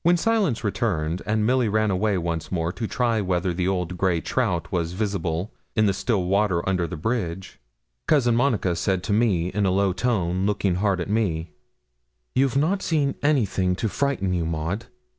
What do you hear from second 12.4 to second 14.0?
not seen anything to